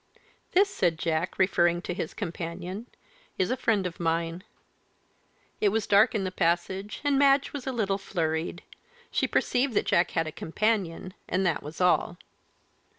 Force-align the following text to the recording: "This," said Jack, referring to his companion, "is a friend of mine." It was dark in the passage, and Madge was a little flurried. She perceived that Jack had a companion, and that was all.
"This," 0.53 0.67
said 0.67 0.97
Jack, 0.97 1.37
referring 1.37 1.83
to 1.83 1.93
his 1.93 2.15
companion, 2.15 2.87
"is 3.37 3.51
a 3.51 3.55
friend 3.55 3.85
of 3.85 3.99
mine." 3.99 4.43
It 5.59 5.69
was 5.69 5.85
dark 5.85 6.15
in 6.15 6.23
the 6.23 6.31
passage, 6.31 7.01
and 7.03 7.19
Madge 7.19 7.53
was 7.53 7.67
a 7.67 7.71
little 7.71 7.99
flurried. 7.99 8.63
She 9.11 9.27
perceived 9.27 9.75
that 9.75 9.85
Jack 9.85 10.09
had 10.17 10.25
a 10.25 10.31
companion, 10.31 11.13
and 11.29 11.45
that 11.45 11.61
was 11.61 11.79
all. 11.79 12.17